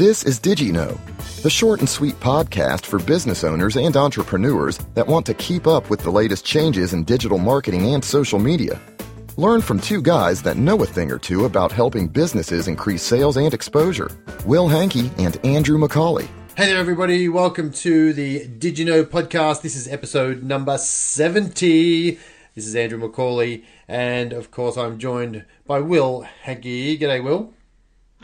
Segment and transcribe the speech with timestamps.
[0.00, 0.98] This is DigiKnow,
[1.42, 5.90] the short and sweet podcast for business owners and entrepreneurs that want to keep up
[5.90, 8.80] with the latest changes in digital marketing and social media.
[9.36, 13.36] Learn from two guys that know a thing or two about helping businesses increase sales
[13.36, 14.10] and exposure
[14.46, 16.26] Will Hankey and Andrew McCauley.
[16.56, 17.28] Hey there, everybody.
[17.28, 19.60] Welcome to the DigiKnow podcast.
[19.60, 22.12] This is episode number 70.
[22.54, 26.98] This is Andrew McCauley, and of course, I'm joined by Will Hankey.
[26.98, 27.52] G'day, Will.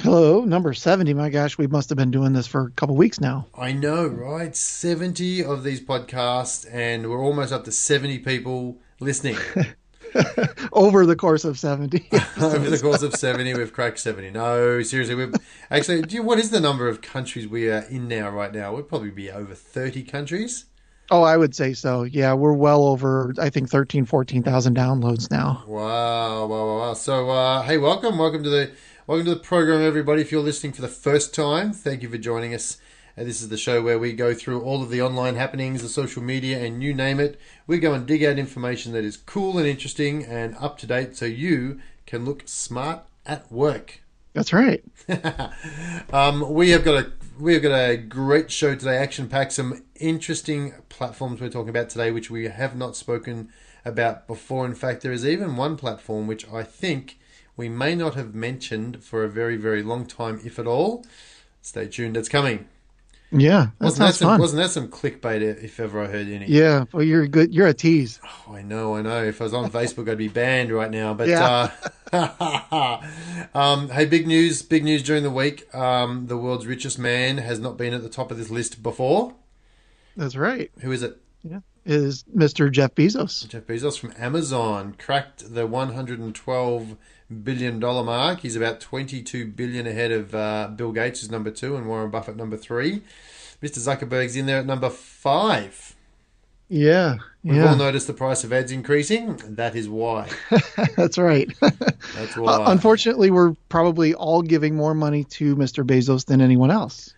[0.01, 1.15] Hello, number 70.
[1.15, 3.47] My gosh, we must have been doing this for a couple weeks now.
[3.59, 4.55] I know, right?
[4.55, 9.39] 70 of these podcasts, and we're almost up to 70 people listening.
[10.73, 12.09] Over the course of 70.
[12.41, 14.31] Over the course of 70, we've cracked 70.
[14.31, 15.35] No, seriously, we've
[15.71, 18.77] actually, do you, what is the number of countries we are in now, right now?
[18.77, 20.67] We'd probably be over 30 countries.
[21.11, 22.03] Oh, I would say so.
[22.03, 25.65] Yeah, we're well over, I think, 13, 14,000 downloads now.
[25.67, 26.95] Wow, wow, wow, wow.
[26.95, 28.19] So, uh, hey, welcome.
[28.19, 28.73] Welcome to the
[29.09, 30.21] Welcome to the program, everybody.
[30.21, 32.79] If you're listening for the first time, thank you for joining us.
[33.17, 35.89] Uh, this is the show where we go through all of the online happenings, the
[35.89, 37.39] social media, and you name it.
[37.69, 41.15] We go and dig out information that is cool and interesting and up to date
[41.17, 44.01] so you can look smart at work.
[44.33, 44.83] That's right.
[46.13, 49.53] um, we have got a we have got a great show today, action packed.
[49.53, 53.51] Some interesting platforms we're talking about today, which we have not spoken
[53.85, 54.67] about before.
[54.67, 57.19] In fact, there is even one platform which I think
[57.57, 61.05] we may not have mentioned for a very, very long time, if at all.
[61.63, 62.69] Stay tuned, it's coming.
[63.33, 64.41] Yeah, that wasn't that some, fun.
[64.41, 66.47] Wasn't that some clickbait if ever I heard any?
[66.47, 67.53] Yeah, well, you're good.
[67.53, 68.21] You're a tease.
[68.25, 69.25] Oh, I know, I know.
[69.25, 71.13] If I was on Facebook, I'd be banned right now.
[71.13, 71.73] But Yeah.
[72.13, 73.01] uh,
[73.55, 74.63] um, hey, big news!
[74.63, 75.73] Big news during the week.
[75.75, 79.35] Um, the world's richest man has not been at the top of this list before.
[80.17, 80.71] That's right.
[80.81, 81.21] Who is it?
[81.43, 82.71] Yeah, is Mr.
[82.71, 83.49] Jeff Bezos.
[83.49, 86.97] Jeff Bezos from Amazon cracked the 112
[87.43, 88.41] billion dollar mark.
[88.41, 92.37] He's about 22 billion ahead of uh, Bill Gates, who's number two, and Warren Buffett
[92.37, 93.03] number three.
[93.63, 93.79] Mr.
[93.79, 95.95] Zuckerberg's in there at number five.
[96.69, 99.37] Yeah, We've yeah, all noticed the price of ads increasing.
[99.55, 100.29] That is why.
[100.97, 101.49] that's right.
[101.61, 102.55] That's why.
[102.55, 105.87] Uh, unfortunately, we're probably all giving more money to Mr.
[105.87, 107.15] Bezos than anyone else.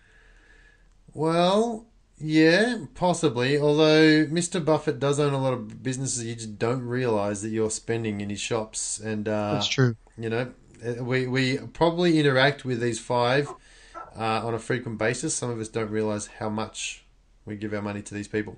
[1.15, 1.87] Well,
[2.21, 3.59] yeah, possibly.
[3.59, 4.65] Although Mr.
[4.65, 8.31] Buffett does own a lot of businesses, you just don't realize that you're spending in
[8.31, 9.97] his shops, and uh, That's true.
[10.17, 10.53] You know,
[10.84, 13.49] uh, we we probably interact with these five
[14.17, 15.34] uh, on a frequent basis.
[15.34, 17.05] Some of us don't realize how much
[17.45, 18.56] we give our money to these people.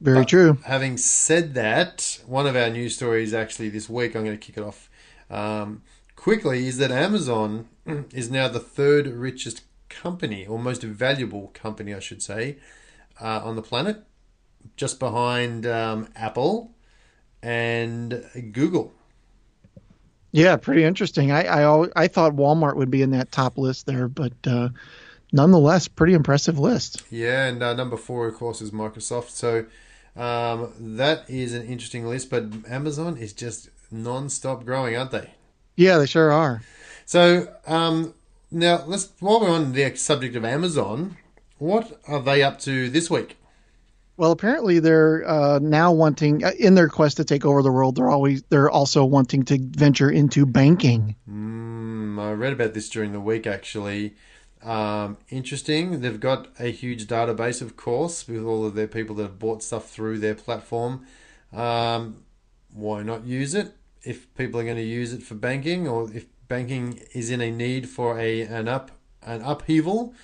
[0.00, 0.58] Very But true.
[0.64, 4.58] Having said that, one of our news stories actually this week, I'm going to kick
[4.58, 4.90] it off
[5.30, 5.82] um,
[6.16, 7.68] quickly, is that Amazon
[8.12, 9.62] is now the third richest
[10.02, 12.58] company, or most valuable company, I should say,
[13.20, 14.04] uh, on the planet,
[14.76, 16.72] just behind um, Apple
[17.42, 18.92] and Google.
[20.32, 21.32] Yeah, pretty interesting.
[21.32, 24.68] I I, al- I thought Walmart would be in that top list there, but uh,
[25.32, 27.02] nonetheless, pretty impressive list.
[27.10, 29.30] Yeah, and uh, number four, of course, is Microsoft.
[29.30, 29.66] So
[30.14, 35.30] um, that is an interesting list, but Amazon is just non-stop growing, aren't they?
[35.76, 36.62] Yeah, they sure are.
[37.04, 38.14] So um,
[38.56, 41.16] now let's while we're on the subject of Amazon,
[41.58, 43.36] what are they up to this week?
[44.16, 47.96] Well, apparently they're uh, now wanting, uh, in their quest to take over the world,
[47.96, 51.16] they're always they're also wanting to venture into banking.
[51.30, 54.16] Mm, I read about this during the week actually.
[54.62, 56.00] Um, interesting.
[56.00, 59.62] They've got a huge database, of course, with all of their people that have bought
[59.62, 61.06] stuff through their platform.
[61.52, 62.24] Um,
[62.72, 66.26] why not use it if people are going to use it for banking, or if
[66.48, 68.90] banking is in a need for a an up
[69.22, 70.14] an upheaval?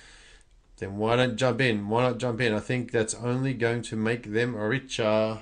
[0.77, 1.87] Then why don't jump in?
[1.89, 2.53] Why not jump in?
[2.53, 5.41] I think that's only going to make them richer.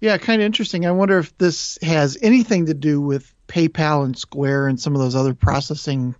[0.00, 0.84] Yeah, kind of interesting.
[0.84, 5.00] I wonder if this has anything to do with PayPal and Square and some of
[5.00, 6.16] those other processing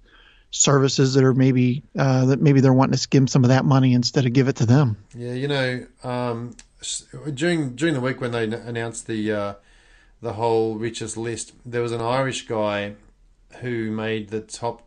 [0.53, 3.93] services that are maybe uh, that maybe they're wanting to skim some of that money
[3.93, 4.97] instead of give it to them.
[5.17, 6.55] Yeah, you know, um,
[7.35, 9.55] during during the week when they announced the uh,
[10.21, 12.95] the whole richest list, there was an Irish guy
[13.61, 14.83] who made the top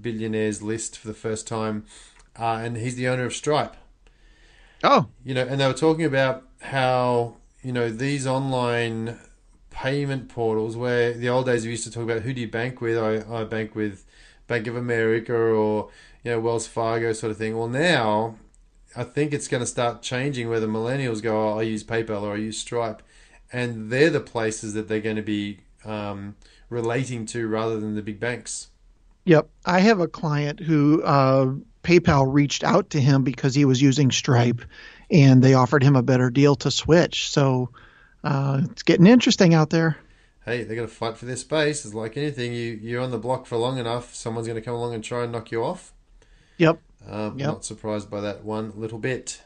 [0.00, 1.84] billionaires list for the first time,
[2.38, 3.76] uh, and he's the owner of Stripe.
[4.82, 9.18] Oh, You know, and they were talking about how you know these online
[9.70, 12.80] payment portals, where the old days we used to talk about who do you bank
[12.80, 12.96] with?
[12.96, 14.04] I, I bank with
[14.46, 15.90] Bank of America or
[16.24, 17.56] you know Wells Fargo sort of thing.
[17.56, 18.36] Well, now
[18.96, 21.50] I think it's going to start changing where the millennials go.
[21.52, 23.02] Oh, I use PayPal or I use Stripe,
[23.52, 26.36] and they're the places that they're going to be um,
[26.70, 28.68] relating to rather than the big banks.
[29.24, 29.48] Yep.
[29.66, 31.52] I have a client who uh,
[31.82, 34.62] PayPal reached out to him because he was using Stripe
[35.10, 37.28] and they offered him a better deal to switch.
[37.30, 37.68] So
[38.24, 39.98] uh, it's getting interesting out there.
[40.46, 41.84] Hey, they got to fight for their space.
[41.84, 42.54] It's like anything.
[42.54, 45.22] You you're on the block for long enough, someone's going to come along and try
[45.22, 45.92] and knock you off.
[46.56, 46.80] Yep.
[47.08, 47.48] Um, Yep.
[47.48, 49.42] Not surprised by that one little bit.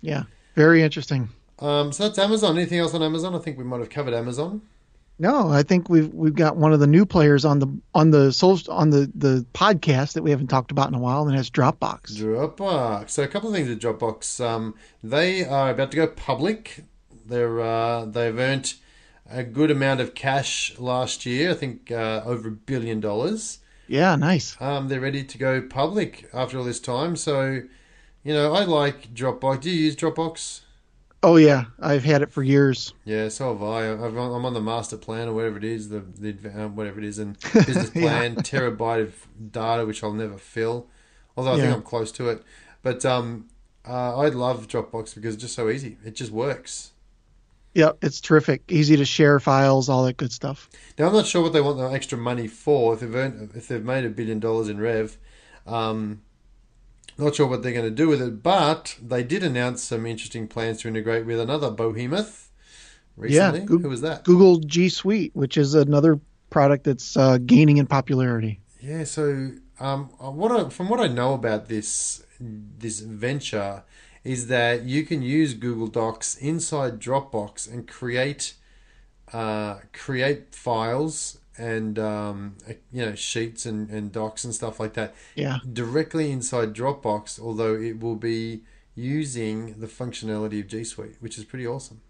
[0.00, 0.24] Yeah.
[0.54, 1.28] Very interesting.
[1.58, 2.56] Um, so that's Amazon.
[2.56, 3.34] Anything else on Amazon?
[3.34, 4.62] I think we might have covered Amazon.
[5.18, 8.32] No, I think we've we've got one of the new players on the on the
[8.32, 11.48] Soul on the the podcast that we haven't talked about in a while, and that's
[11.48, 12.16] Dropbox.
[12.16, 13.10] Dropbox.
[13.10, 14.44] So a couple of things with Dropbox.
[14.44, 16.84] Um, they are about to go public.
[17.24, 18.74] They're uh, they've earned
[19.30, 21.50] a good amount of cash last year.
[21.50, 23.60] I think uh, over a billion dollars.
[23.88, 24.56] Yeah, nice.
[24.60, 27.16] Um, they're ready to go public after all this time.
[27.16, 27.62] So,
[28.24, 29.62] you know, I like Dropbox.
[29.62, 30.60] Do you use Dropbox?
[31.26, 32.94] Oh yeah, I've had it for years.
[33.04, 33.90] Yeah, so have I.
[33.90, 37.04] I've, I'm on the master plan or whatever it is, the, the uh, whatever it
[37.04, 40.86] is, and business plan, terabyte of data which I'll never fill.
[41.36, 42.44] Although I think I'm close to it.
[42.84, 43.48] But um,
[43.84, 45.96] uh, I love Dropbox because it's just so easy.
[46.04, 46.92] It just works.
[47.74, 48.62] Yep, it's terrific.
[48.68, 50.70] Easy to share files, all that good stuff.
[50.96, 52.94] Now I'm not sure what they want the extra money for.
[52.94, 55.18] If they've earned, if they've made a billion dollars in rev,
[55.66, 56.22] um,
[57.18, 58.42] not sure what they're going to do with it.
[58.42, 62.50] But they did announce some interesting plans to integrate with another behemoth
[63.16, 63.60] recently.
[63.60, 64.24] Goo- Who was that?
[64.24, 66.20] Google G Suite, which is another
[66.50, 68.60] product that's uh, gaining in popularity.
[68.80, 69.04] Yeah.
[69.04, 73.82] So um, what I, from what I know about this this venture
[74.24, 78.54] is that you can use Google Docs inside Dropbox and create
[79.32, 82.56] uh, create files and um,
[82.92, 87.74] you know sheets and, and docs and stuff like that Yeah, directly inside Dropbox, although
[87.74, 88.62] it will be
[88.94, 92.00] using the functionality of G Suite, which is pretty awesome.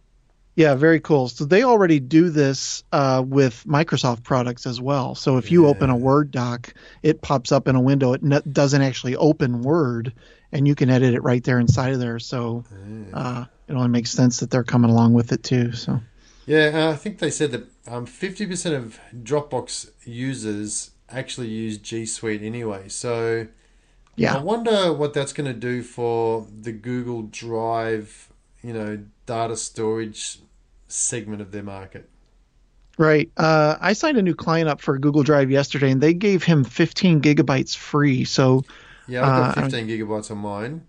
[0.54, 1.28] yeah, very cool.
[1.28, 5.14] So they already do this uh, with Microsoft products as well.
[5.14, 5.70] So if you Yeah.
[5.70, 6.72] open a Word doc,
[7.02, 8.14] it pops up in a window.
[8.14, 10.14] It doesn't actually open Word,
[10.52, 12.18] and you can edit it right there inside of there.
[12.18, 12.64] So
[13.12, 15.72] uh, it only makes sense that they're coming along with it too.
[15.72, 16.00] So
[16.46, 22.42] Yeah, I think they said that um, 50% of Dropbox users actually use G Suite
[22.42, 22.88] anyway.
[22.88, 23.48] So
[24.16, 24.36] yeah.
[24.36, 28.28] I wonder what that's going to do for the Google Drive,
[28.62, 30.38] you know, data storage
[30.88, 32.08] segment of their market.
[32.98, 33.30] right.
[33.36, 36.64] Uh, I signed a new client up for Google Drive yesterday, and they gave him
[36.64, 38.24] 15 gigabytes free.
[38.24, 38.64] So
[39.06, 40.82] Yeah, I've got Uh, 15 gigabytes on mine.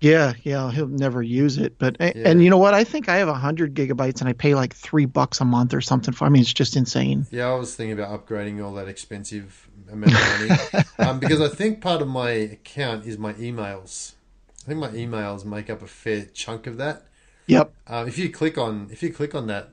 [0.00, 1.76] Yeah, yeah, he'll never use it.
[1.78, 2.12] But Yeah.
[2.24, 2.72] and you know what?
[2.74, 5.80] I think I have hundred gigabytes, and I pay like three bucks a month or
[5.80, 6.24] something for.
[6.24, 7.26] I mean, it's just insane.
[7.30, 11.48] Yeah, I was thinking about upgrading all that expensive amount of money um, because I
[11.48, 14.12] think part of my account is my emails.
[14.64, 17.06] I think my emails make up a fair chunk of that.
[17.46, 17.72] Yep.
[17.86, 19.70] Um, if you click on if you click on that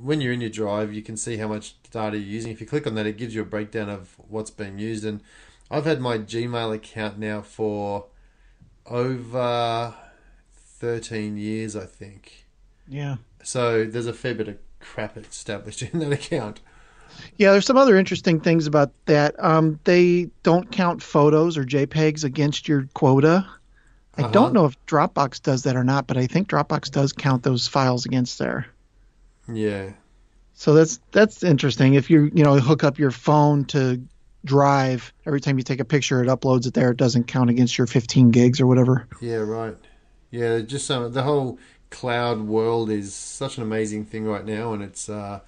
[0.00, 2.52] when you're in your drive, you can see how much data you're using.
[2.52, 5.04] If you click on that, it gives you a breakdown of what's being used.
[5.04, 5.20] And
[5.70, 8.06] I've had my Gmail account now for
[8.90, 9.94] over
[10.78, 12.46] 13 years, I think.
[12.88, 13.16] Yeah.
[13.42, 16.60] So there's a fair bit of crap established in that account.
[17.36, 17.52] Yeah.
[17.52, 19.34] There's some other interesting things about that.
[19.42, 23.46] Um, they don't count photos or JPEGs against your quota.
[24.16, 24.30] I Uh-huh.
[24.32, 27.66] don't know if Dropbox does that or not, but I think Dropbox does count those
[27.68, 28.66] files against there.
[29.52, 29.92] Yeah.
[30.54, 31.94] So that's that's interesting.
[31.94, 34.00] If you you know hook up your phone to
[34.44, 36.90] Drive, every time you take a picture, it uploads it there.
[36.90, 39.06] It doesn't count against your 15 gigs or whatever.
[39.20, 39.76] Yeah, right.
[40.30, 41.58] Yeah, just some the whole
[41.90, 45.40] cloud world is such an amazing thing right now, and it's uh,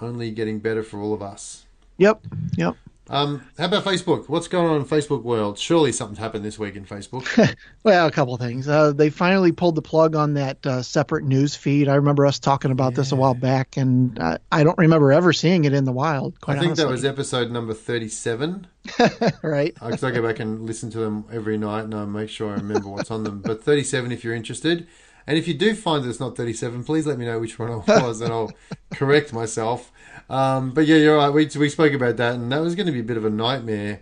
[0.00, 1.64] only getting better for all of us.
[1.98, 2.24] Yep.
[2.56, 2.76] Yep.
[3.08, 4.28] Um, how about Facebook?
[4.28, 5.58] What's going on in Facebook world?
[5.58, 7.26] Surely something's happened this week in Facebook.
[7.84, 8.66] Well, a couple of things.
[8.66, 11.86] Uh, they finally pulled the plug on that uh, separate news feed.
[11.86, 15.32] I remember us talking about this a while back, and uh, I don't remember ever
[15.32, 16.34] seeing it in the wild.
[16.48, 18.66] I think that was episode number thirty-seven.
[19.44, 19.72] right.
[19.74, 22.54] Because I go back and listen to them every night, and I make sure I
[22.54, 23.40] remember what's on them.
[23.40, 24.88] But thirty-seven, if you're interested,
[25.26, 27.70] and if you do find that it's not thirty-seven, please let me know which one
[27.70, 28.52] it was, and I'll
[28.94, 29.90] correct myself.
[30.28, 31.30] Um, but yeah, you're right.
[31.30, 33.30] We we spoke about that, and that was going to be a bit of a
[33.30, 34.00] nightmare.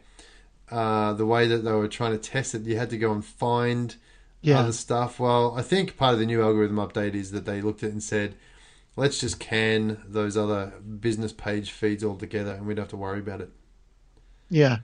[0.71, 3.25] Uh, the way that they were trying to test it, you had to go and
[3.25, 3.97] find
[4.40, 4.61] Yeah.
[4.61, 5.21] other stuff.
[5.21, 7.93] Well, I think part of the new algorithm update is that they looked at it
[7.93, 8.35] and said,
[8.97, 13.21] let's just can those other business page feeds altogether, and we don't have to worry
[13.21, 13.50] about it.
[14.50, 14.78] Yeah.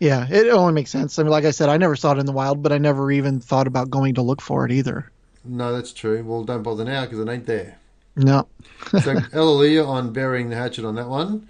[0.00, 0.26] Yeah.
[0.28, 1.18] It only makes sense.
[1.18, 3.10] I mean, like I said, I never saw it in the wild, but I never
[3.12, 5.10] even thought about going to look for it either.
[5.46, 6.22] No, that's true.
[6.24, 7.78] Well, don't bother now because it ain't there.
[8.16, 8.48] No.
[9.02, 11.48] So hallelujah on burying the hatchet on that one.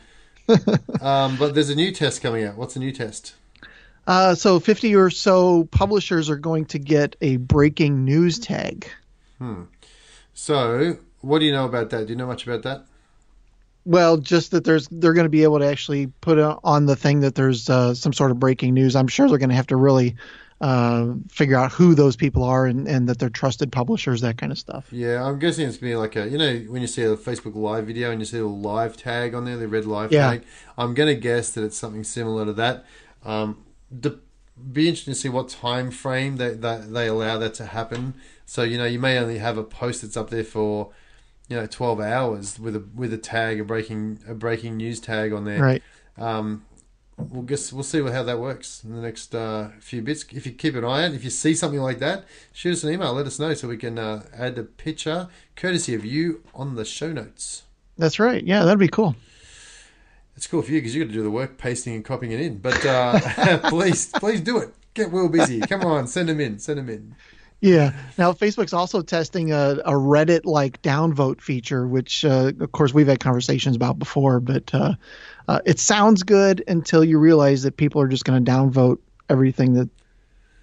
[1.03, 2.57] Um, but there's a new test coming out.
[2.57, 3.35] What's the new test?
[4.07, 8.89] Uh, so 50 or so publishers are going to get a breaking news tag.
[9.39, 9.65] Hmm.
[10.35, 12.07] So, what do you know about that?
[12.07, 12.85] Do you know much about that?
[13.85, 17.21] Well, just that there's they're going to be able to actually put on the thing
[17.21, 18.97] that there's uh, some sort of breaking news.
[18.97, 20.17] I'm sure they're going to have to really
[20.61, 24.51] uh, figure out who those people are and, and that they're trusted publishers, that kind
[24.53, 24.87] of stuff.
[24.91, 27.55] Yeah, I'm guessing it's gonna be like a you know when you see a Facebook
[27.55, 30.31] Live video and you see a live tag on there, the red live Yeah.
[30.31, 30.45] tag.
[30.79, 32.85] I'm gonna guess that it's something similar to that.
[33.25, 33.65] Um,
[34.73, 38.15] be interesting to see what time frame that, that they allow that to happen.
[38.47, 40.91] So you know, you may only have a post that's up there for
[41.49, 45.33] you know 12 hours with a with a tag, a breaking a breaking news tag
[45.33, 45.61] on there.
[45.63, 45.83] Right.
[46.17, 46.65] Um,
[47.19, 50.25] we'll guess we'll see how that works in the next uh, few bits.
[50.31, 52.93] If you keep an eye out, if you see something like that, shoot us an
[52.93, 53.13] email.
[53.13, 56.85] Let us know so we can uh, add a picture, courtesy of you, on the
[56.85, 57.65] show notes.
[57.99, 58.45] That's right.
[58.45, 59.17] Yeah, that'd be cool.
[60.37, 62.41] It's cool for you because you got to do the work, pasting and copying it
[62.41, 62.59] in.
[62.59, 64.75] But uh, please, please do it.
[64.93, 65.61] Get Will busy.
[65.61, 66.59] Come on, send them in.
[66.59, 67.15] Send them in.
[67.61, 67.93] Yeah.
[68.19, 73.07] Now Facebook's also testing a, a Reddit like downvote feature, which uh, of course we've
[73.07, 74.95] had conversations about before, but uh,
[75.49, 78.99] uh, it sounds good until you realize that people are just going to downvote
[79.29, 79.89] everything that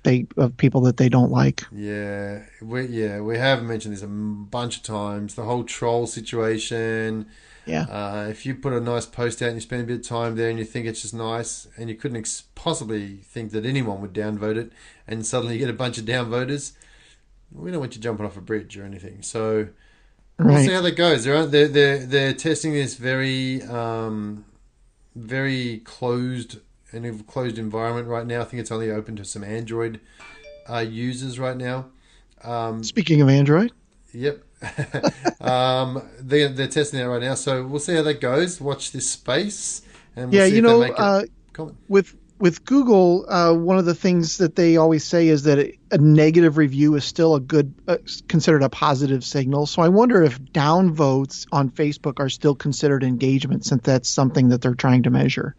[0.03, 1.63] they of people that they don't like.
[1.71, 5.35] Yeah, we yeah we have mentioned this a bunch of times.
[5.35, 7.27] The whole troll situation.
[7.65, 7.83] Yeah.
[7.83, 10.35] Uh, if you put a nice post out and you spend a bit of time
[10.35, 14.01] there and you think it's just nice and you couldn't ex- possibly think that anyone
[14.01, 14.71] would downvote it
[15.07, 16.73] and suddenly you get a bunch of downvoters,
[17.51, 19.21] we don't want you jumping off a bridge or anything.
[19.21, 19.67] So
[20.39, 21.23] we'll see how that goes.
[21.23, 24.45] They're they're they're, they're testing this very um,
[25.15, 26.59] very closed
[26.91, 28.41] in a closed environment right now.
[28.41, 29.99] I think it's only open to some Android
[30.69, 31.87] uh, users right now.
[32.43, 33.71] Um, Speaking of Android,
[34.13, 34.43] Yep.
[35.41, 38.61] um, they're, they're testing it right now, so we'll see how that goes.
[38.61, 39.81] Watch this space,
[40.15, 41.23] and we'll yeah, you they know, uh,
[41.87, 45.59] with with Google, uh, one of the things that they always say is that
[45.91, 47.95] a negative review is still a good, uh,
[48.27, 49.65] considered a positive signal.
[49.65, 54.61] So I wonder if downvotes on Facebook are still considered engagement, since that's something that
[54.61, 55.55] they're trying to measure.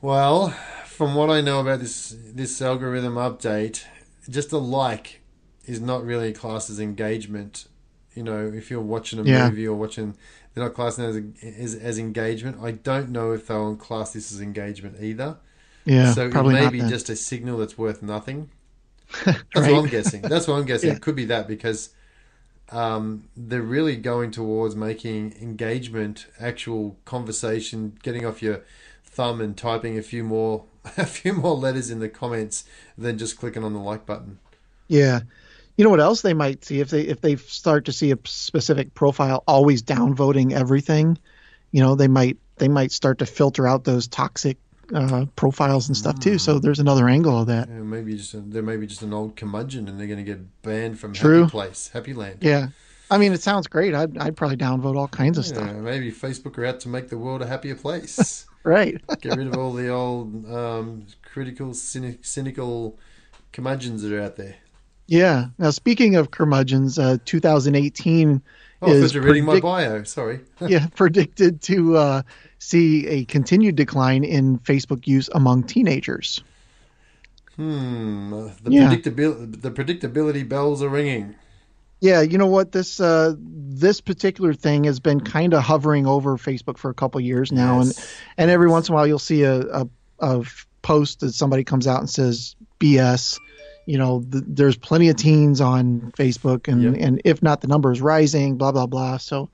[0.00, 0.50] Well,
[0.86, 3.84] from what I know about this this algorithm update,
[4.30, 5.21] just a like
[5.64, 7.66] is not really classed as engagement.
[8.14, 9.48] You know, if you're watching a Yeah.
[9.48, 10.16] movie or watching,
[10.54, 12.58] they're not classing as, as as engagement.
[12.62, 15.36] I don't know if they'll class this as engagement either.
[15.84, 16.88] Yeah, so probably it may be then.
[16.90, 18.50] just a signal that's worth nothing.
[19.24, 19.72] That's Right.
[19.72, 20.22] what I'm guessing.
[20.22, 20.88] That's what I'm guessing.
[20.90, 20.96] Yeah.
[20.96, 21.90] It could be that because
[22.70, 28.62] um, they're really going towards making engagement, actual conversation, getting off your
[29.04, 30.64] thumb and typing a few more
[30.96, 32.64] a few more letters in the comments
[32.96, 34.38] than just clicking on the like button.
[34.88, 35.20] Yeah.
[35.76, 38.18] You know what else they might see if they if they start to see a
[38.24, 41.18] specific profile always downvoting everything,
[41.70, 44.58] you know, they might they might start to filter out those toxic
[44.94, 46.36] uh, profiles and stuff too.
[46.38, 47.68] So there's another angle of that.
[47.68, 50.62] Yeah, maybe just a, they're maybe just an old curmudgeon and they're going to get
[50.62, 51.40] banned from True.
[51.42, 52.38] Happy Place, Happy Land.
[52.42, 52.68] Yeah.
[53.10, 53.94] I mean, it sounds great.
[53.94, 55.76] I'd, I'd probably downvote all kinds of Yeah, stuff.
[55.76, 58.46] maybe Facebook are out to make the world a happier place.
[58.64, 59.02] Right.
[59.20, 62.96] Get rid of all the old um, critical, cynic, cynical
[63.52, 64.54] curmudgeons that are out there.
[65.06, 65.46] Yeah.
[65.58, 68.42] Now, speaking of curmudgeons, uh, 2018
[68.84, 70.02] Oh, is thought you were reading my bio.
[70.02, 70.40] Sorry.
[70.60, 72.22] yeah, predicted to uh,
[72.58, 76.42] see a continued decline in Facebook use among teenagers.
[77.56, 78.30] Hmm.
[78.64, 78.88] The Yeah.
[78.88, 81.34] predictability, the predictability bells are ringing.
[82.00, 82.72] Yeah, you know what?
[82.72, 87.20] This uh, this particular thing has been kind of hovering over Facebook for a couple
[87.20, 88.12] years now, and Yes.
[88.38, 89.86] and every once in a while you'll see a
[90.18, 90.44] a
[90.82, 93.38] post that somebody comes out and says BS.
[93.86, 96.94] You know, th- there's plenty of teens on Facebook, and Yep.
[96.98, 98.56] and if not, the number is rising.
[98.56, 99.16] Blah blah blah.
[99.16, 99.48] So,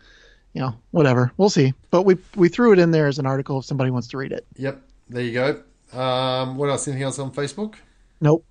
[0.52, 1.32] you know, whatever.
[1.37, 1.73] We'll see.
[1.90, 4.32] But we we threw it in there as an article if somebody wants to read
[4.32, 4.47] it.
[4.56, 4.82] Yep.
[5.08, 5.99] There you go.
[5.99, 6.87] Um, what else?
[6.87, 7.76] Anything else on Facebook?
[8.20, 8.44] Nope.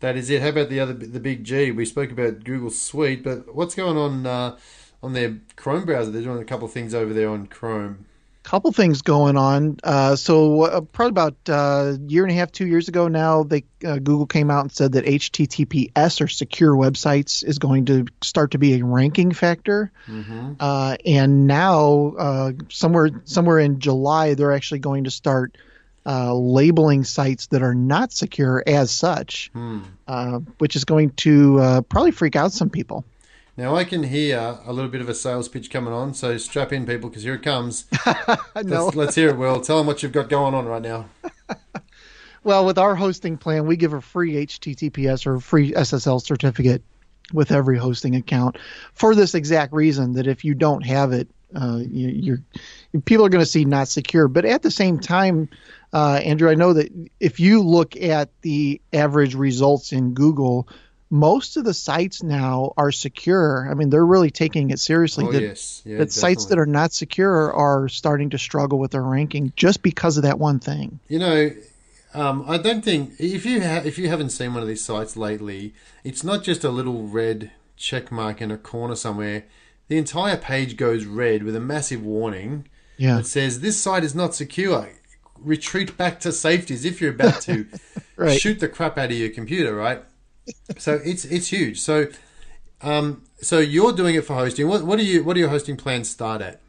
[0.00, 0.40] That is it.
[0.42, 1.72] How about the other, the big G?
[1.72, 4.56] We spoke about Google Suite, but what's going on uh,
[5.02, 6.12] on their Chrome browser?
[6.12, 8.06] They're doing a couple of things over there on Chrome.
[8.48, 9.76] Couple things going on.
[9.84, 13.42] Uh, so uh, probably about uh, a year and a half, two years ago now,
[13.42, 18.06] they uh, Google came out and said that HTTPS or secure websites is going to
[18.22, 19.92] start to be a ranking factor.
[20.06, 20.54] Mm-hmm.
[20.58, 25.58] Uh, and now, uh, somewhere somewhere in July, they're actually going to start
[26.06, 29.80] uh, labeling sites that are not secure as such, Hmm.
[30.06, 33.04] uh, which is going to uh, probably freak out some people.
[33.58, 36.72] Now I can hear a little bit of a sales pitch coming on, so strap
[36.72, 37.86] in, people, because here it comes.
[38.06, 38.84] no.
[38.84, 39.60] Let's, let's hear it, Will.
[39.60, 41.06] Tell them what you've got going on right now.
[42.44, 46.82] Well, with our hosting plan, we give a free HTTPS or free SSL certificate
[47.32, 48.56] with every hosting account
[48.94, 52.42] for this exact reason that if you don't have it, uh, you, you're
[53.04, 54.28] people are going to see not secure.
[54.28, 55.50] But at the same time,
[55.92, 60.68] uh, Andrew, I know that if you look at the average results in Google,
[61.10, 63.66] most of the sites now are secure.
[63.70, 65.24] I mean, they're really taking it seriously.
[65.26, 68.90] Oh that yes, yeah, that sites that are not secure are starting to struggle with
[68.90, 71.00] their ranking just because of that one thing.
[71.08, 71.50] You know,
[72.14, 75.16] um, I don't think if you ha- if you haven't seen one of these sites
[75.16, 75.74] lately,
[76.04, 79.44] it's not just a little red check mark in a corner somewhere.
[79.88, 82.66] The entire page goes red with a massive warning
[82.98, 83.16] Yeah.
[83.18, 84.90] that says this site is not secure.
[85.40, 87.64] retreat back to safety as if you're about to
[88.16, 88.38] Right.
[88.40, 90.02] shoot the crap out of your computer, right?
[90.78, 91.80] So it's it's huge.
[91.80, 92.08] So
[92.82, 94.68] um, so you're doing it for hosting.
[94.68, 96.60] What what are you what do your hosting plans start at?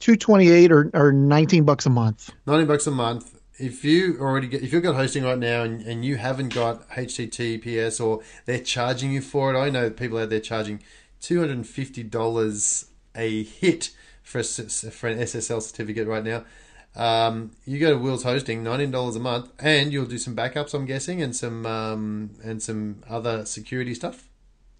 [0.00, 2.30] 228 or, or 19 bucks a month.
[2.46, 3.40] Nineteen bucks a month.
[3.56, 6.88] If you already get, if you've got hosting right now and, and you haven't got
[6.90, 10.82] HTTPS or they're charging you for it, I know people out there charging
[11.20, 13.90] two hundred and fifty dollars a hit
[14.22, 16.44] for a, for an SSL certificate right now.
[16.96, 20.74] Um, you go to Will's Hosting, nineteen dollars a month, and you'll do some backups,
[20.74, 24.28] I'm guessing, and some um, and some other security stuff.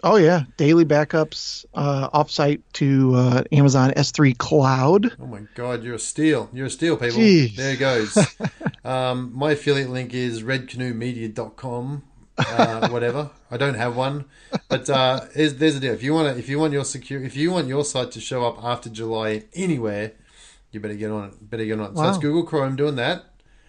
[0.07, 5.17] Oh yeah, daily backups uh, offsite to uh, Amazon S3 Cloud.
[5.19, 6.51] Oh my god, you're a steal.
[6.53, 7.19] You're a steal, people.
[7.19, 7.57] Jeez.
[7.57, 8.19] There it goes.
[8.85, 12.03] um, my affiliate link is redcanoemedia.com.
[12.37, 13.31] Uh, whatever.
[13.51, 14.27] I don't have one,
[14.69, 15.95] but uh, is, there's a deal.
[15.95, 18.21] If you want to, if you want your secure, if you want your site to
[18.21, 20.13] show up after July anywhere,
[20.75, 21.51] you better get on it.
[21.51, 21.97] Better get on it.
[21.97, 23.25] So that's Google Chrome doing that.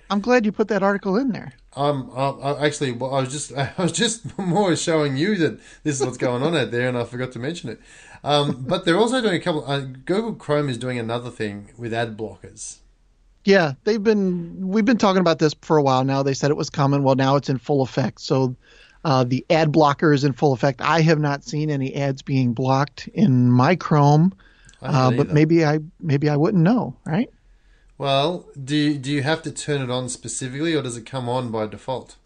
[0.09, 1.53] I'm glad you put that article in there.
[1.75, 5.59] Um, I, I actually, well, I was just, I was just more showing you that
[5.83, 7.79] this is what's going on out there, and I forgot to mention it.
[8.23, 9.65] Um, but they're also doing a couple.
[9.65, 12.77] Uh, Google Chrome is doing another thing with ad blockers.
[13.43, 16.23] Yeah, they've been we've been talking about this for a while now.
[16.23, 17.03] They said it was coming.
[17.03, 18.21] Well, now it's in full effect.
[18.21, 18.55] So
[19.03, 20.81] uh, the ad blocker is in full effect.
[20.81, 24.33] I have not seen any ads being blocked in my Chrome,
[24.93, 25.33] uh, but either.
[25.33, 27.29] maybe I maybe I wouldn't know, right?
[27.97, 31.29] Well, do you, do you have to turn it on specifically, or does it come
[31.29, 32.17] on by default?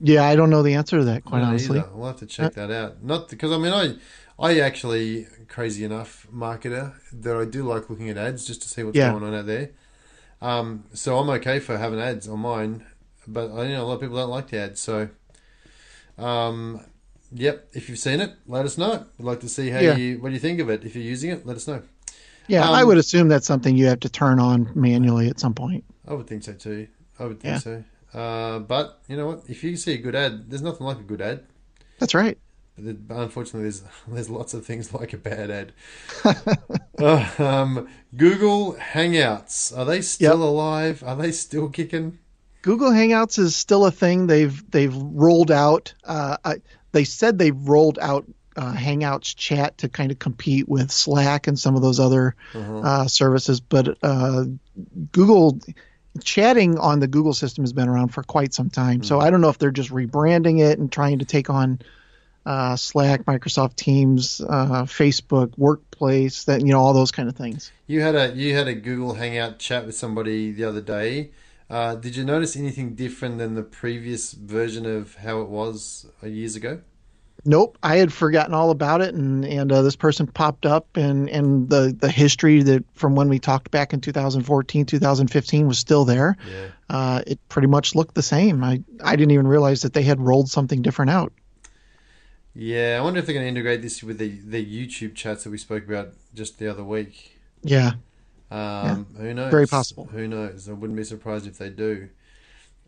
[0.00, 1.78] Yeah, I don't know the answer to that, quite honestly.
[1.78, 1.88] either.
[1.94, 3.02] We'll have to check that out.
[3.02, 3.96] Not because I mean I,
[4.38, 8.82] I actually crazy enough marketer that I do like looking at ads just to see
[8.82, 9.10] what's Yeah.
[9.12, 9.70] going on out there.
[10.42, 12.84] Um, so I'm okay for having ads on mine,
[13.26, 14.80] but I know a lot of people don't like the ads.
[14.80, 15.08] So,
[16.18, 16.84] um,
[17.34, 17.68] yep.
[17.74, 19.04] If you've seen it, let us know.
[19.18, 19.96] We'd like to see how Yeah.
[19.96, 20.84] you what do you think of it.
[20.84, 21.82] If you're using it, let us know.
[22.46, 25.54] Yeah, Um, I would assume that's something you have to turn on manually at some
[25.54, 25.82] point.
[26.06, 26.86] I would think so too.
[27.18, 27.58] I would think Yeah.
[27.58, 27.84] so.
[28.18, 29.42] Uh, but you know what?
[29.48, 31.44] If you see a good ad, there's nothing like a good ad.
[31.98, 32.38] That's right.
[32.76, 35.72] But unfortunately, there's there's lots of things like a bad ad.
[36.96, 40.48] Uh, um, Google Hangouts are they still Yep.
[40.48, 41.02] alive?
[41.04, 42.18] Are they still kicking?
[42.62, 44.28] Google Hangouts is still a thing.
[44.28, 45.92] They've they've rolled out.
[46.04, 46.56] Uh, I,
[46.94, 48.24] they said they've rolled out
[48.56, 53.08] uh, Hangouts chat to kind of compete with Slack and some of those other uh,
[53.08, 53.60] services.
[53.60, 54.44] But uh,
[55.12, 55.58] Google
[56.22, 59.02] chatting on the Google system has been around for quite some time.
[59.02, 61.80] So I don't know if they're just rebranding it and trying to take on
[62.46, 67.72] uh, Slack, Microsoft Teams, uh, Facebook Workplace, that you know all those kind of things.
[67.86, 71.30] You had a you had a Google Hangout chat with somebody the other day.
[71.70, 76.26] Uh, did you notice anything different than the previous version of how it was uh,
[76.26, 76.80] years ago?
[77.46, 81.28] Nope, I had forgotten all about it, and and uh, this person popped up, and
[81.28, 86.06] and the the history that from when we talked back in 2014, 2015 was still
[86.06, 86.36] there.
[86.48, 86.66] Yeah.
[86.88, 88.64] Uh, it pretty much looked the same.
[88.64, 91.32] I I didn't even realize that they had rolled something different out.
[92.54, 95.50] Yeah, I wonder if they're going to integrate this with the, the YouTube chats that
[95.50, 97.40] we spoke about just the other week.
[97.62, 97.92] Yeah,
[98.50, 99.50] Um, Who knows?
[99.50, 100.06] very possible.
[100.12, 100.68] Who knows?
[100.68, 102.08] I wouldn't be surprised if they do.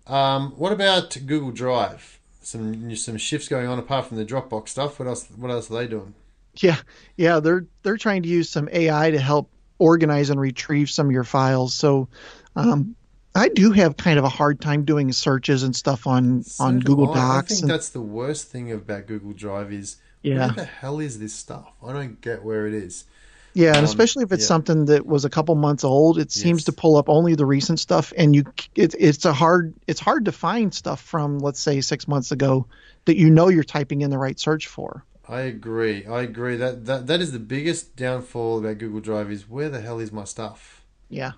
[0.06, 2.20] Um, what about Google Drive?
[2.42, 4.98] Some some shifts going on apart from the Dropbox stuff.
[4.98, 5.26] What else?
[5.36, 6.14] What else are they doing?
[6.58, 6.76] yeah,
[7.16, 7.40] yeah.
[7.40, 11.24] They're they're trying to use some AI to help organize and retrieve some of your
[11.24, 11.74] files.
[11.74, 12.08] So.
[12.54, 12.96] Um,
[13.34, 16.80] I do have kind of a hard time doing searches and stuff on So on
[16.80, 17.14] Google I.
[17.16, 17.52] Docs.
[17.52, 20.46] I think and, that's the worst thing about Google Drive is Yeah.
[20.46, 21.66] where the hell is this stuff?
[21.86, 23.04] I don't get where it is.
[23.56, 24.46] Yeah, and Um, especially if it's yeah.
[24.46, 26.64] something that was a couple months old, it seems Yes.
[26.64, 30.26] to pull up only the recent stuff, and you it, it's a hard it's hard
[30.26, 32.66] to find stuff from let's say six months ago
[33.06, 35.04] that you know you're typing in the right search for.
[35.28, 36.06] I agree.
[36.06, 39.80] I agree that that that is the biggest downfall about Google Drive is where the
[39.82, 40.82] hell is my stuff?
[41.08, 41.32] Yeah,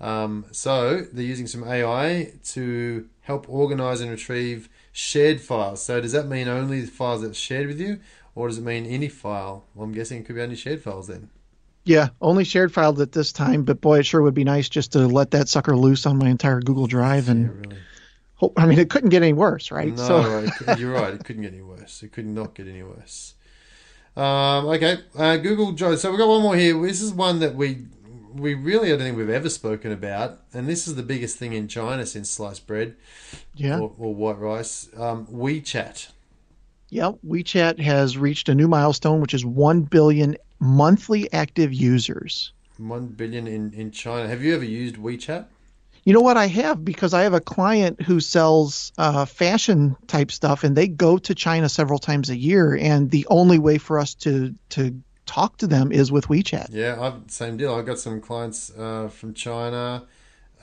[0.00, 5.82] Um, so they're using some AI to help organize and retrieve shared files.
[5.82, 8.00] So does that mean only the files that's shared with you,
[8.34, 9.66] or does it mean any file?
[9.74, 11.30] Well, I'm guessing it could be only shared files then.
[11.84, 14.92] Yeah, only shared files at this time, but boy, it sure would be nice just
[14.92, 17.76] to let that sucker loose on my entire Google Drive, Yeah, and really.
[18.36, 19.94] hope, I mean it couldn't get any worse, right?
[19.94, 21.14] No, so cou- you're right.
[21.14, 22.02] It couldn't get any worse.
[22.02, 23.34] It could not get any worse.
[24.16, 25.98] Um, okay, uh, Google Drive.
[25.98, 26.80] So we've got one more here.
[26.80, 27.78] This is one that we
[28.32, 31.52] we really I don't think we've ever spoken about, and this is the biggest thing
[31.52, 32.94] in China since sliced bread
[33.54, 34.88] yeah, or, or white rice.
[34.96, 36.08] Um, WeChat.
[36.88, 37.12] yeah.
[37.26, 42.52] WeChat has reached a new milestone, which is one billion monthly active users.
[42.78, 44.26] One billion in, in China.
[44.28, 45.46] Have you ever used WeChat?
[46.06, 50.30] You know what I have because I have a client who sells uh, fashion type
[50.32, 53.98] stuff, and they go to China several times a year, and the only way for
[53.98, 56.68] us to to talk to them is with WeChat.
[56.70, 57.74] Yeah, I've same deal.
[57.74, 60.06] I've got some clients uh, from China.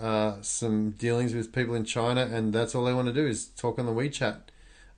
[0.01, 3.47] uh, some dealings with people in China, and that's all they want to do is
[3.47, 4.39] talk on the WeChat.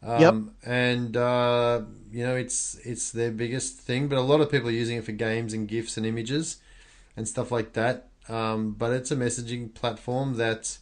[0.05, 0.35] Um, Yep.
[0.65, 4.71] And uh, you know, it's it's their biggest thing, but a lot of people are
[4.71, 6.57] using it for games and gifs and images
[7.15, 8.09] and stuff like that.
[8.29, 10.77] Um, but it's a messaging platform that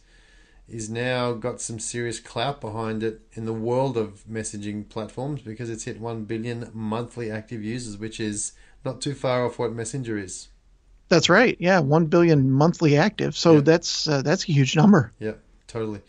[0.68, 5.68] is now got some serious clout behind it in the world of messaging platforms because
[5.68, 8.52] it's hit 1 billion monthly active users, which is
[8.84, 10.48] not too far off what Messenger is.
[11.08, 11.56] That's right.
[11.60, 13.36] Yeah, one billion monthly active.
[13.36, 13.60] So Yeah.
[13.60, 15.12] that's uh, that's a huge number.
[15.18, 16.00] Yep, totally.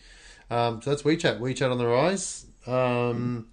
[0.50, 1.40] Um, so that's WeChat.
[1.40, 2.46] WeChat on the rise.
[2.66, 3.48] Um,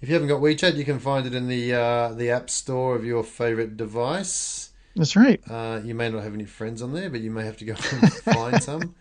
[0.00, 2.94] if you haven't got WeChat, you can find it in the uh, the app store
[2.96, 4.70] of your favorite device.
[4.96, 5.40] That's right.
[5.48, 7.72] Uh, you may not have any friends on there, but you may have to go
[7.92, 8.94] and find some.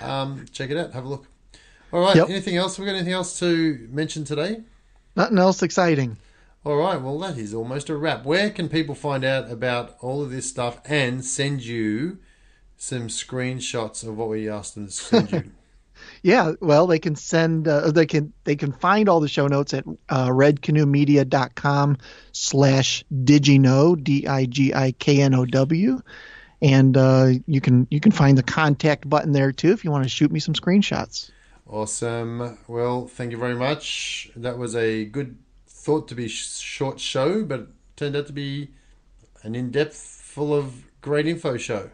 [0.00, 0.92] Um, check it out.
[0.92, 1.26] Have a look.
[1.92, 2.16] All right.
[2.16, 2.28] Yep.
[2.28, 2.78] Anything else?
[2.78, 4.62] We got anything else to mention today?
[5.16, 6.16] Nothing else exciting.
[6.64, 7.00] All right.
[7.00, 8.24] Well, that is almost a wrap.
[8.24, 12.18] Where can people find out about all of this stuff and send you
[12.76, 15.52] some screenshots of what we asked them to send you?
[16.22, 19.74] Yeah, well, they can send, uh, they can, they can find all the show notes
[19.74, 21.98] at uh, redcanoemedia.com
[22.32, 26.02] slash digiknow, D-I-G-I-K-N-O-W.
[26.60, 30.02] And uh, you can you can find the contact button there too if you want
[30.02, 31.30] to shoot me some screenshots.
[31.68, 32.58] Awesome.
[32.66, 34.28] Well, thank you very much.
[34.34, 38.70] That was a good thought to be sh- short show, but turned out to be
[39.42, 41.90] an in-depth, full of great info show.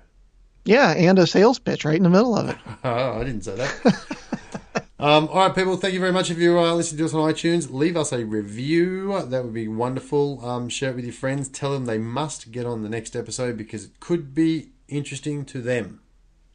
[0.64, 2.56] Yeah, and a sales pitch right in the middle of it.
[2.84, 4.84] Oh, I didn't say that.
[4.98, 5.76] um, all right, people.
[5.78, 6.30] Thank you very much.
[6.30, 9.22] If you're uh, listening to us on iTunes, leave us a review.
[9.26, 10.44] That would be wonderful.
[10.44, 11.48] Um, share it with your friends.
[11.48, 15.62] Tell them they must get on the next episode because it could be interesting to
[15.62, 16.00] them.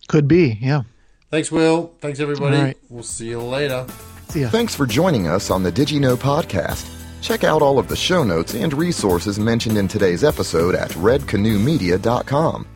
[0.08, 0.84] Could be, yeah.
[1.32, 1.94] Thanks, Will.
[2.00, 2.58] Thanks, everybody.
[2.58, 2.78] All right.
[2.90, 3.88] We'll see you later.
[4.30, 4.50] See ya.
[4.50, 6.88] Thanks for joining us on the DigiKnow podcast.
[7.22, 12.68] Check out all of the show notes and resources mentioned in today's episode at redcanoemedia.com.